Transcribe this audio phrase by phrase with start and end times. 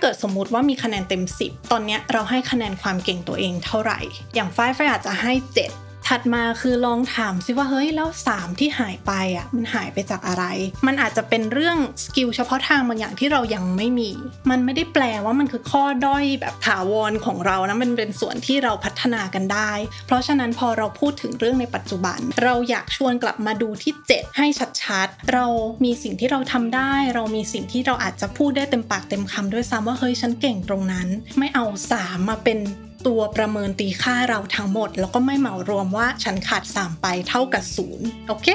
[0.00, 3.98] เกิดสมมุติว่ามีคะแนนเต็ม 10 ตอนนี้เราให้คะแนนความเก่งตัวเองเท่าไหร่
[4.34, 10.44] อย่างฝ้ายฝ้ายอาจจะให้ 7 ถัดมาคือลองถามซิว่าเฮ้ยแล้ว3ที่หายไปอะมันหายไปจากอะไร
[10.86, 14.10] มันอาจจะเป็นเรื่องสกิลเฉพาะทางบางอย่างที่เรายังไม่มี
[14.50, 19.72] มันไม่ได้แปลว่ามันคือข้อด้อยแบบถาวรของเรานะมันเป็นส่วนที่เราพัฒนากันได้
[20.06, 24.46] เพราะฉะนั้นพอเราพูดถึงเรื่องในปัจจุบัน เราอยากชวนกลับมาดูที่ 7 ให้
[24.82, 25.46] ชัดๆ เรา
[25.84, 31.64] มีสิ่งที่เราทำได้ เรามีสิ่งที่เราอาจจะพูดได้เต็มปากเต็มคำด้วยซ้ำว่าเฮ้ยฉันเก่งตรงนั้น ไม่เอา
[31.96, 32.58] 3 มาเป็น
[33.06, 38.48] ตัวประเมินตีค่าเราทั้งหมด แล้วก็ไม่เหมารวมว่าฉันขาด 3 ไปเท่ากับศูนย์โอเค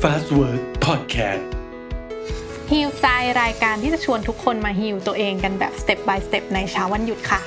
[0.00, 1.44] Fast Work Podcast
[2.72, 3.06] ฮิวใจ
[3.42, 7.40] รายการที่จะชวนทุกคนมาฮิวตัวเองกันแบบ step by step ในเช้าวันหยุดค่ะ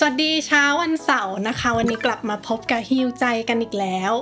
[0.00, 4.12] สวัสดีเช้าวันเสาร์นะคะ วันนี้กลับมาพบกับฮิวใจกันอีกแล้ว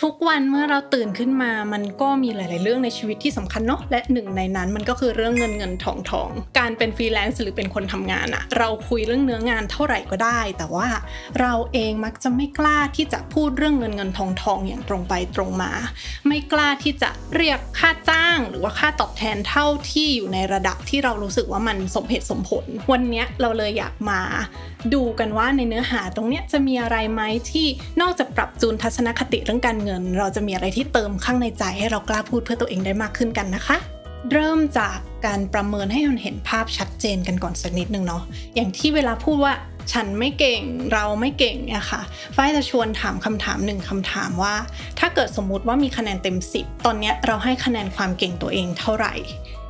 [0.00, 10.88] ทุกวันเมื่อเราตื่นขึ้นมามันก็มีหลาย ๆ เรื่องในชีวิตที่สำคัญเนาะและหนึ่งในนั้นมันก็คือเรื่องเงินเงินทองทองการเป็นฟรีแลนซ์หรือเป็นคนทำงานอะเราคุยเรื่องเนื้องานเท่าไหร่ก็ได้ แต่ว่า
[11.40, 15.72] เราเองมักจะไม่กล้าที่จะพูดเรื่องเงินเงินทองทองอย่างตรงไปตรงมา
[16.26, 24.20] ไม่กล้าที่จะเรียกค่าจ้าง หรือว่าค่าตอบแทนเท่าที่อยู่ในระดับที่เรารู้สึกว่ามันสมเหตุสมผล วันนี้เราเลยอยากมา
[24.94, 27.66] ดูกันว่าในเนื้อหาตรงนี้จะมีอะไรไหมที่
[28.00, 33.76] นอกจากปรับจูนทัศนคติเรื่องการเงิน เราจะมีอะไรที่เติมข้างในใจให้เรากล้าพูดเพื่อตัวเองได้มากขึ้นกันนะคะ
[34.32, 38.22] เริ่มจากการประเมินให้มันเห็นภาพชัดเจนกันก่อนสักนิดนึงเนาะ
[38.54, 39.52] อย่างที่เวลาพูดว่า
[39.92, 40.60] ฉันไม่เก่ง
[40.92, 42.00] เราไม่เก่งเนี่ยค่ะ
[42.36, 44.54] ฝ้ายจะชวนถามคำถามหนึ่งคำถามว่า
[44.98, 49.14] ถ้าเกิดสมมุติว่ามีคะแนนเต็ม 10 ตอนนี้เราให้คะแนนความเก่งตัวเองเท่าไหร่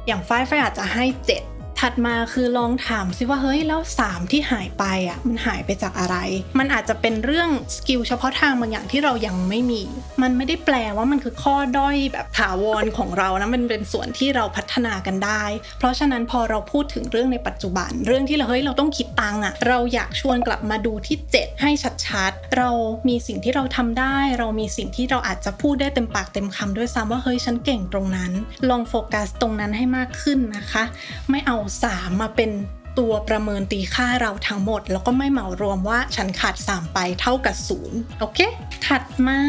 [0.06, 1.04] อย่างฝ้ายฝ้ายอาจจะให้
[1.36, 6.16] 7 ถัดมาคือลองถามซิว่าเฮ้ยแล้ว3ที่หายไปอะมันหายไปจากอะไร
[6.58, 9.82] มันอาจจะเป็นเรื่องสกิลเฉพาะทางบางอย่างที่เรายังไม่มี
[10.22, 15.44] มันไม่ได้แปลว่ามันคือข้อด้อยแบบถาวรของเรานะมันเป็นส่วนที่เราพัฒนากันได้
[15.78, 21.70] เพราะฉะนั้นพอเราพูดถึงเรื่องในปัจจุบัน เรื่องที่เราเฮ้ยเราต้องคิดตังอะเราอยากชวนกลับมาดูที่ 7 ให้
[22.06, 22.70] ชัดๆ เรา
[23.08, 28.32] มีสิ่งที่เราทำได้ เรามีสิ่งที่เราอาจจะพูดได้เต็มปากเต็มคำด้วยซ้ำว่าเฮ้ยฉันเก่งตรงนั้น
[28.68, 30.84] ลองโฟกัสตรงนั้นให้มากขึ้นนะคะ
[31.32, 31.56] ไม่เอา
[31.90, 32.50] 3 มาเป็น
[32.98, 38.38] ตัวประเมินตีค่าเราทั้งหมด แล้วก็ไม่เหมารวมว่าฉันขาด 3 ไปเท่ากับศูนย์โอเค
[38.86, 39.40] ถัดมา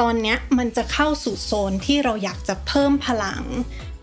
[0.00, 3.42] ตอนนี้มันจะเข้าสู่โซนที่เราอยากจะเพิ่มพลัง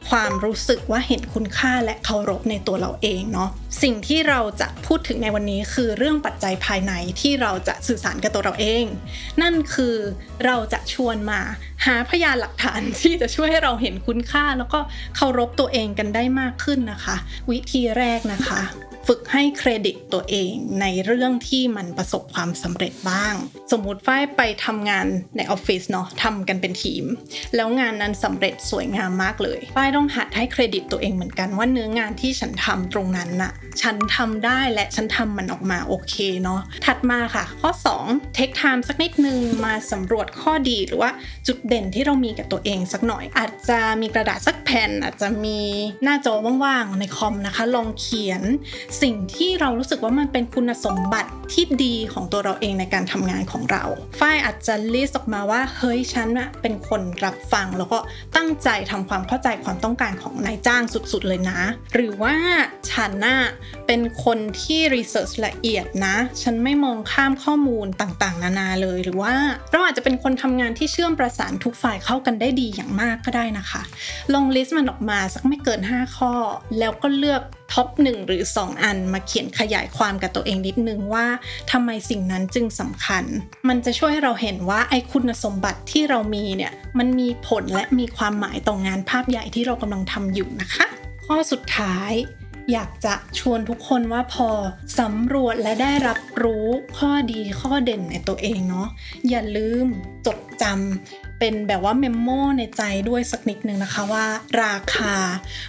[0.10, 3.50] ความรู้สึกว่าเห็นคุณค่าและเคารพในตัวเราเองเนาะ
[3.84, 8.86] สิ่งที่เราจะพูดถึงในวันนี้คือเรื่องปัจจัยภายในที่เราจะสื่อสารกับตัวเราเอง
[9.42, 9.96] นั่นคือ
[10.46, 11.42] เราจะชวนมา
[11.86, 14.80] หาพยานหลักฐานที่จะช่วยให้เราเห็นคุณค่า แล้วก็
[15.16, 17.16] เคารพตัวเองกันได้มากขึ้นนะคะ
[17.52, 18.62] วิธีแรกนะคะ
[19.08, 23.34] ฝึกให้เครดิตตัวเองในเรื่องที่มันประสบความสำเร็จบ้าง
[23.72, 25.06] สมมุติฝ้ายไปทำงาน
[25.38, 27.04] ในออฟฟิศเนาะทำกันเป็นทีม
[27.56, 37.72] แล้วงานนั้นสำเร็จสวยงามมากเลยฝ้ายต้องหัดให้เครดิตตัวเองเหมือนกันว่าเนื้องานที่ฉันทำตรงนั้นน่ะฉันทำได้และฉันทำมันออกมาโอเคเนาะถัดมาค่ะ ข้อ
[38.04, 41.12] 2 take time สักนิดนึงมาสำรวจข้อดีหรือว่า
[41.48, 45.60] จุดเด่นที่เรามีกับตัวเองสักหน่อย อาจจะมีกระดาษสักแผ่น อาจจะมี
[46.04, 46.34] หน้าจอ
[46.64, 48.44] ว่างๆในคอมนะคะ ลองเขียน
[49.02, 53.84] สิ่งที่เรารู้สึกว่ามันเป็นคุณสมบัติที่ดีของตัวเราเองในการทำงานของเรา
[54.20, 58.00] ฝ้ายอาจจะลิสต์ออกมาว่า เฮ้ยฉันอะเป็นคนรับฟัง แล้วก็
[58.36, 61.60] ตั้งใจทำความเข้าใจความต้องการของนายจ้างสุดๆเลยนะ
[61.94, 62.36] หรือว่า
[62.92, 63.40] ฉันน่ะ
[63.88, 69.36] เป็นคนที่รีเสิร์ชละเอียดนะ ฉันไม่มองข้ามข้อมูลต่างๆ นานาเลย หรือว่า
[69.72, 73.82] เราอาจจะเป็นคนทำงานที่เชื่อมประสานทุกฝ่ายเข้ากันได้ดีอย่างมากก็ได้นะคะ
[74.34, 76.34] ลองลิสต์มันออกมาสักไม่เกิน 5 ข้อ
[76.80, 77.42] แล้วก็เลือก
[77.74, 81.26] ท็อปหนึ่งหรือ 2 อันมาเขียนขยายความกับตัวเองนิดนึงว่า
[81.72, 83.24] ทำไมสิ่งนั้นจึงสำคัญ
[83.70, 90.86] มันจะช่วยให้เราเห็นว่าไอ้คุณสมบัติที่เรามีเนี่ยมันมีผลและมีความหมายต่องานภาพใหญ่ที่เรากำลังทำอยู่นะคะ
[91.26, 92.12] ข้อสุดท้าย
[92.74, 94.50] อยากจะชวนทุกคนว่าพอ
[95.00, 96.68] สำรวจและได้รับรู้
[96.98, 98.88] ข้อดีข้อเด่นในตัวเองเนาะ
[99.30, 99.86] อย่าลืม
[100.26, 104.26] จดจำเป็นแบบว่าเมมโมในใจด้วยสักนิดนึงนะคะว่า
[104.64, 105.16] ราคา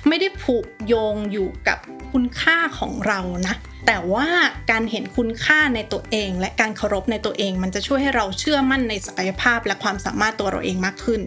[0.09, 1.79] ไม่ได้ผูกโยงอยู่กับ
[2.15, 3.55] คุณค่าของเรานะ
[3.87, 4.29] แต่ว่า
[4.71, 11.21] การเห็นคุณค่าในตัวเอง และการเคารพในตัวเอง มันจะช่วยให้เราเชื่อมั่นในศักยภาพและความสามารถตัวเราเองมากขึ้น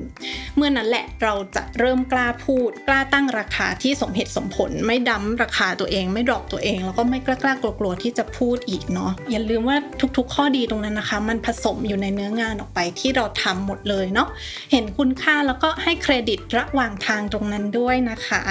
[0.56, 9.78] เมื่อนั้นแหละเราจะเริ่มกล้าพูด กล้าตั้งราคาที่สมเหตุสมผล ไม่ดั้มราคาตัวเอง ไม่ดรอปตัวเอง แล้วก็ไม่กล้ากล้ากลัวๆที่จะพูดอีกเนาะอย่าลืมว่า
[10.18, 14.28] ทุกๆ ข้อดีตรงนั้นนะคะ มันผสมอยู่ในเนื้องานออกไปที่เราทำหมดเลยเนาะ
[14.72, 18.44] เห็นคุณค่าแล้วก็ให้เครดิตระหว่างทางตรงนั้นด้วยนะคะ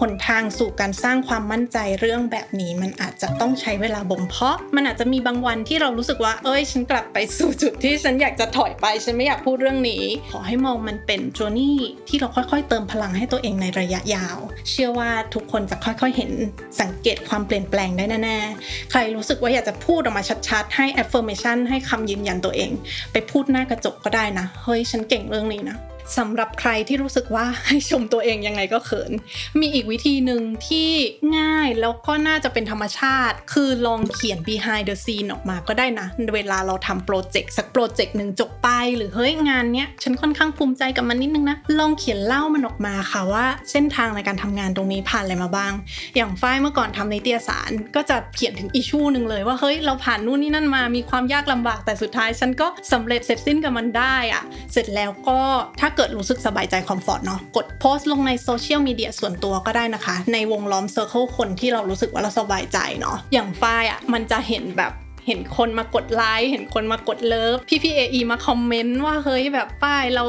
[0.00, 11.78] หนทางสู่การสร้างความมั่นใจเรื่องแบบนี้มันอาจจะต้องต้องใช้เวลาบ่มเพาะ มันอาจจะมีบางวันที่เรารู้สึกว่า เอ้ย ฉันกลับไปสู่จุดที่ฉันอยากจะถอยไป ฉันไม่อยากพูดเรื่องนี้ ขอให้มองมันเป็นจ o ร์นี่
[12.08, 14.38] ที่เราค่อยๆ เติมพลังให้ตัวเองในระยะยาว
[14.70, 16.32] เชื่อว่าทุกคนจะค่อยๆ เห็น
[16.80, 22.70] สังเกตความเปลี่ยนแปลงได้แน่ๆ ใครรู้สึกว่าอยากจะพูดออกมาชัดๆ ให้ affirmation ให้คำยืนยันตัวเอง
[23.12, 25.78] ไปพูดหน้ากระจกก็ได้นะ เฮ้ย ฉันเก่งเรื่องนี้นะ
[26.16, 29.12] สำหรับใครที่รู้สึกว่าให้ชมตัวเองยังไงก็เขิน
[29.60, 30.90] มีอีกวิธีหนึ่งที่
[31.38, 45.72] ง่ายแล้วก็น่าจะเป็นธรรมชาติ คือลองเขียน behind the scene ออกมาก็ได้นะ เวลาเราทำโปรเจกต์สักโปรเจกต์หนึ่งจบไป หรือเฮ้ยงานเนี้ย ฉันค่อนข้างภูมิใจกับมันนิดนึงนะ ลองเขียนเล่ามันออกมาค่ะว่าเส้นทางในการทำงานตรงนี้ผ่านอะไรมาบ้าง
[46.16, 55.40] อย่างฝ้ายเมื่อก่อนทำนิตยสาร ก็จะเขียนถึง issue หนึ่งเลยว่าเฮ้ยเราผ่านนู่นนี่นั่นมา มีความยากลำบากแต่สุดท้าย ฉันก็สำเร็จเสร็จสิ้นกับมันได้อะเสร็จแล้วก็
[55.80, 64.92] ถ้าเกิดรู้สึกสบายใจ comfort เนาะกดโพสต์ลงในโซเชียลมีเดียส่วนตัวก็ได้นะคะ ในวงล้อม circle คนที่เรารู้สึกว่าเราสบายใจเนาะอย่างฝ้ายอะ่ะมันจะเห็นแบบ
[65.26, 68.00] เห็นคนมากดไลค์ เห็นคนมากด love พี่พี่เอ
[68.30, 70.24] มาคอมเมนต์ว่าเฮ้ยแบบป้ายเรา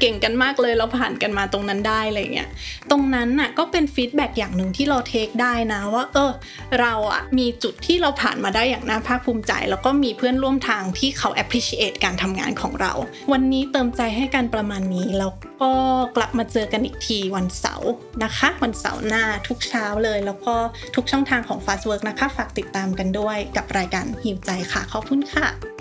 [0.00, 2.48] เก่งกันมากเลยเราผ่านกันมาตรงนั้นได้อะไรเงี้ย
[2.90, 6.32] ตรงนั้นน่ะก็เป็น feedback อย่างหนึ่งที่เรา take ได้นะว่าเออ
[6.80, 12.92] เราอะมีจุดที่เราผ่านมาได้อย่างน่าภาคภูมิใจ แล้วก็มีเพื่อนร่วมทางที่เขา appreciate การทำงานของเรา
[13.32, 15.72] วันนี้เติมใจให้กันประมาณนี้แล้วก็
[16.16, 17.90] กลับมาเจอกันอีกทีวันเสาร์
[18.24, 20.54] นะคะ วันเสาร์หน้าทุกเช้าเลย แล้วก็
[20.96, 25.71] ทุกช่องทางของ Fast Work นะคะ ฝากติดตามกันด้วยกับรายการหิวใจค่ะขอบคุณค่ะ